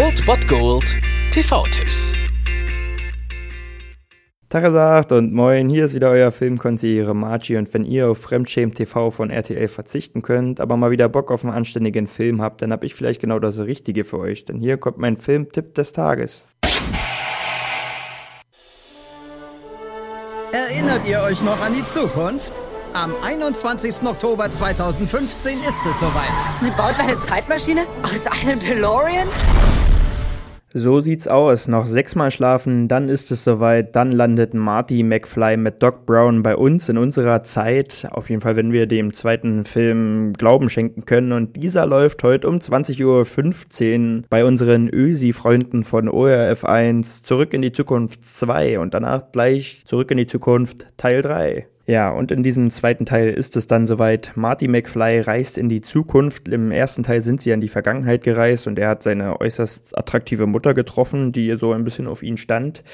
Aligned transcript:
Old 0.00 0.24
Bot 0.26 0.46
Gold 0.46 0.94
TV-Tipps. 1.32 2.12
Tagesacht 4.48 5.10
und 5.10 5.32
moin, 5.32 5.68
hier 5.68 5.86
ist 5.86 5.92
wieder 5.92 6.10
euer 6.10 6.30
Filmkonsigliere 6.30 7.16
Margie 7.16 7.56
und 7.56 7.74
wenn 7.74 7.84
ihr 7.84 8.08
auf 8.08 8.18
Fremdschämen 8.18 8.72
TV 8.72 9.10
von 9.10 9.30
RTL 9.30 9.66
verzichten 9.66 10.22
könnt, 10.22 10.60
aber 10.60 10.76
mal 10.76 10.92
wieder 10.92 11.08
Bock 11.08 11.32
auf 11.32 11.42
einen 11.42 11.52
anständigen 11.52 12.06
Film 12.06 12.40
habt, 12.40 12.62
dann 12.62 12.70
hab 12.70 12.84
ich 12.84 12.94
vielleicht 12.94 13.20
genau 13.20 13.40
das 13.40 13.58
Richtige 13.58 14.04
für 14.04 14.20
euch, 14.20 14.44
denn 14.44 14.60
hier 14.60 14.76
kommt 14.76 14.98
mein 14.98 15.16
Filmtipp 15.16 15.74
des 15.74 15.92
Tages. 15.92 16.46
Erinnert 20.52 21.08
ihr 21.08 21.20
euch 21.22 21.42
noch 21.42 21.60
an 21.60 21.74
die 21.74 21.84
Zukunft? 21.92 22.52
Am 22.92 23.12
21. 23.24 23.96
Oktober 24.04 24.48
2015 24.48 25.58
ist 25.58 25.66
es 25.66 25.98
soweit. 25.98 26.30
Sie 26.62 26.70
baut 26.70 26.96
eine 27.00 27.18
Zeitmaschine 27.18 27.84
aus 28.04 28.28
einem 28.28 28.60
DeLorean? 28.60 29.26
So 30.74 31.00
sieht's 31.00 31.26
aus. 31.26 31.66
Noch 31.66 31.86
sechsmal 31.86 32.30
schlafen, 32.30 32.88
dann 32.88 33.08
ist 33.08 33.30
es 33.30 33.42
soweit. 33.42 33.96
Dann 33.96 34.12
landet 34.12 34.52
Marty 34.52 35.02
McFly 35.02 35.56
mit 35.56 35.82
Doc 35.82 36.04
Brown 36.04 36.42
bei 36.42 36.56
uns 36.56 36.90
in 36.90 36.98
unserer 36.98 37.42
Zeit. 37.42 38.06
Auf 38.10 38.28
jeden 38.28 38.42
Fall, 38.42 38.56
wenn 38.56 38.70
wir 38.70 38.86
dem 38.86 39.14
zweiten 39.14 39.64
Film 39.64 40.34
Glauben 40.34 40.68
schenken 40.68 41.06
können. 41.06 41.32
Und 41.32 41.56
dieser 41.56 41.86
läuft 41.86 42.22
heute 42.22 42.48
um 42.48 42.56
20.15 42.56 44.16
Uhr 44.18 44.24
bei 44.28 44.44
unseren 44.44 44.88
Ösi-Freunden 44.88 45.84
von 45.84 46.06
ORF 46.06 46.64
1 46.66 47.22
Zurück 47.22 47.54
in 47.54 47.62
die 47.62 47.72
Zukunft 47.72 48.26
2 48.26 48.78
und 48.78 48.92
danach 48.92 49.32
gleich 49.32 49.82
Zurück 49.86 50.10
in 50.10 50.18
die 50.18 50.26
Zukunft 50.26 50.86
Teil 50.98 51.22
3. 51.22 51.66
Ja, 51.88 52.10
und 52.10 52.30
in 52.30 52.42
diesem 52.42 52.70
zweiten 52.70 53.06
Teil 53.06 53.32
ist 53.32 53.56
es 53.56 53.66
dann 53.66 53.86
soweit. 53.86 54.32
Marty 54.34 54.68
McFly 54.68 55.20
reist 55.20 55.56
in 55.56 55.70
die 55.70 55.80
Zukunft. 55.80 56.46
Im 56.46 56.70
ersten 56.70 57.02
Teil 57.02 57.22
sind 57.22 57.40
sie 57.40 57.50
an 57.50 57.62
die 57.62 57.68
Vergangenheit 57.68 58.22
gereist 58.22 58.66
und 58.66 58.78
er 58.78 58.90
hat 58.90 59.02
seine 59.02 59.40
äußerst 59.40 59.96
attraktive 59.96 60.46
Mutter 60.46 60.74
getroffen, 60.74 61.32
die 61.32 61.56
so 61.56 61.72
ein 61.72 61.84
bisschen 61.84 62.06
auf 62.06 62.22
ihn 62.22 62.36
stand. 62.36 62.84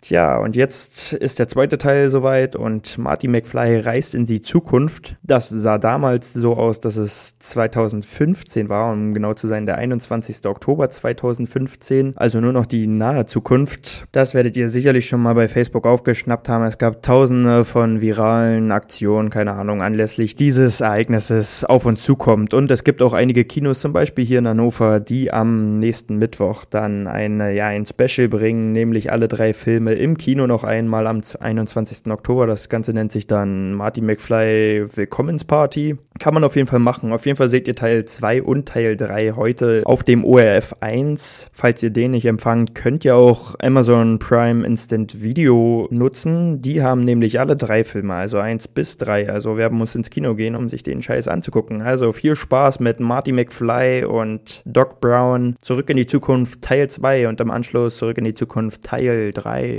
Tja, 0.00 0.38
und 0.38 0.56
jetzt 0.56 1.12
ist 1.12 1.38
der 1.38 1.48
zweite 1.48 1.78
Teil 1.78 2.08
soweit 2.10 2.54
und 2.56 2.98
Marty 2.98 3.28
McFly 3.28 3.80
reist 3.80 4.14
in 4.14 4.26
die 4.26 4.40
Zukunft. 4.40 5.16
Das 5.22 5.48
sah 5.48 5.78
damals 5.78 6.32
so 6.32 6.54
aus, 6.54 6.80
dass 6.80 6.96
es 6.96 7.38
2015 7.38 8.68
war, 8.68 8.92
um 8.92 9.12
genau 9.12 9.34
zu 9.34 9.48
sein, 9.48 9.66
der 9.66 9.76
21. 9.76 10.46
Oktober 10.46 10.88
2015, 10.88 12.14
also 12.16 12.40
nur 12.40 12.52
noch 12.52 12.66
die 12.66 12.86
nahe 12.86 13.26
Zukunft. 13.26 14.06
Das 14.12 14.34
werdet 14.34 14.56
ihr 14.56 14.70
sicherlich 14.70 15.08
schon 15.08 15.20
mal 15.20 15.34
bei 15.34 15.48
Facebook 15.48 15.86
aufgeschnappt 15.86 16.48
haben. 16.48 16.64
Es 16.64 16.78
gab 16.78 17.02
tausende 17.02 17.64
von 17.64 18.00
viralen 18.00 18.70
Aktionen, 18.70 19.30
keine 19.30 19.52
Ahnung, 19.52 19.82
anlässlich 19.82 20.36
dieses 20.36 20.80
Ereignisses 20.80 21.64
auf 21.64 21.86
uns 21.86 22.02
zukommt. 22.02 22.54
Und 22.54 22.70
es 22.70 22.84
gibt 22.84 23.02
auch 23.02 23.14
einige 23.14 23.44
Kinos, 23.44 23.80
zum 23.80 23.92
Beispiel 23.92 24.24
hier 24.24 24.38
in 24.38 24.48
Hannover, 24.48 25.00
die 25.00 25.32
am 25.32 25.74
nächsten 25.76 26.16
Mittwoch 26.16 26.64
dann 26.64 27.06
ein, 27.06 27.40
ja, 27.54 27.66
ein 27.66 27.84
Special 27.84 28.28
bringen, 28.28 28.72
nämlich 28.72 29.10
alle 29.10 29.28
drei 29.28 29.52
Filme 29.52 29.87
Filme 29.88 29.94
im 29.94 30.16
Kino 30.18 30.46
noch 30.46 30.64
einmal 30.64 31.06
am 31.06 31.20
21. 31.40 32.10
Oktober. 32.10 32.46
Das 32.46 32.68
Ganze 32.68 32.92
nennt 32.92 33.12
sich 33.12 33.26
dann 33.26 33.74
Marty 33.74 34.00
McFly 34.00 34.84
Willkommensparty. 34.94 35.96
Kann 36.18 36.34
man 36.34 36.44
auf 36.44 36.56
jeden 36.56 36.66
Fall 36.66 36.80
machen. 36.80 37.12
Auf 37.12 37.26
jeden 37.26 37.36
Fall 37.36 37.48
seht 37.48 37.68
ihr 37.68 37.74
Teil 37.74 38.04
2 38.04 38.42
und 38.42 38.66
Teil 38.66 38.96
3 38.96 39.32
heute 39.36 39.82
auf 39.84 40.02
dem 40.02 40.24
ORF 40.24 40.74
1. 40.80 41.50
Falls 41.52 41.82
ihr 41.82 41.90
den 41.90 42.10
nicht 42.10 42.26
empfangt, 42.26 42.74
könnt 42.74 43.04
ihr 43.04 43.14
auch 43.14 43.54
Amazon 43.60 44.18
Prime 44.18 44.66
Instant 44.66 45.22
Video 45.22 45.86
nutzen. 45.90 46.60
Die 46.60 46.82
haben 46.82 47.02
nämlich 47.02 47.38
alle 47.38 47.56
drei 47.56 47.84
Filme, 47.84 48.14
also 48.14 48.38
1 48.38 48.68
bis 48.68 48.96
3. 48.96 49.30
Also 49.30 49.56
wer 49.56 49.70
muss 49.70 49.94
ins 49.94 50.10
Kino 50.10 50.34
gehen, 50.34 50.56
um 50.56 50.68
sich 50.68 50.82
den 50.82 51.02
Scheiß 51.02 51.28
anzugucken. 51.28 51.82
Also 51.82 52.12
viel 52.12 52.34
Spaß 52.34 52.80
mit 52.80 53.00
Marty 53.00 53.32
McFly 53.32 54.04
und 54.04 54.62
Doc 54.66 55.00
Brown. 55.00 55.54
Zurück 55.60 55.88
in 55.90 55.96
die 55.96 56.06
Zukunft 56.06 56.62
Teil 56.62 56.90
2 56.90 57.28
und 57.28 57.40
im 57.40 57.50
Anschluss 57.50 57.98
Zurück 57.98 58.18
in 58.18 58.24
die 58.24 58.34
Zukunft 58.34 58.82
Teil 58.82 59.32
3. 59.32 59.77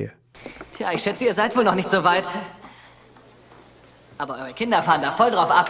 Tja, 0.77 0.91
ich 0.94 1.03
schätze, 1.03 1.25
ihr 1.25 1.33
seid 1.33 1.55
wohl 1.55 1.63
noch 1.63 1.75
nicht 1.75 1.89
so 1.89 2.03
weit. 2.03 2.25
Aber 4.17 4.38
eure 4.38 4.53
Kinder 4.53 4.83
fahren 4.83 5.01
da 5.01 5.11
voll 5.11 5.31
drauf 5.31 5.50
ab. 5.50 5.69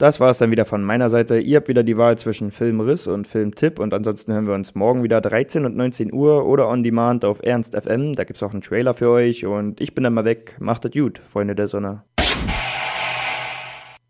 Das 0.00 0.18
war 0.18 0.30
es 0.30 0.38
dann 0.38 0.50
wieder 0.50 0.64
von 0.64 0.82
meiner 0.82 1.10
Seite. 1.10 1.38
Ihr 1.38 1.58
habt 1.58 1.68
wieder 1.68 1.82
die 1.82 1.98
Wahl 1.98 2.16
zwischen 2.16 2.50
Filmriss 2.50 3.06
und 3.06 3.26
Filmtipp 3.26 3.78
und 3.78 3.92
ansonsten 3.92 4.32
hören 4.32 4.46
wir 4.46 4.54
uns 4.54 4.74
morgen 4.74 5.02
wieder 5.02 5.20
13 5.20 5.66
und 5.66 5.76
19 5.76 6.10
Uhr 6.10 6.46
oder 6.46 6.68
on 6.68 6.82
demand 6.82 7.26
auf 7.26 7.42
Ernst 7.42 7.76
FM. 7.76 8.14
Da 8.14 8.24
gibt 8.24 8.38
es 8.38 8.42
auch 8.42 8.52
einen 8.52 8.62
Trailer 8.62 8.94
für 8.94 9.10
euch 9.10 9.44
und 9.44 9.78
ich 9.78 9.94
bin 9.94 10.04
dann 10.04 10.14
mal 10.14 10.24
weg. 10.24 10.56
Macht 10.58 10.86
es 10.86 10.92
gut, 10.92 11.18
Freunde 11.18 11.54
der 11.54 11.68
Sonne. 11.68 12.02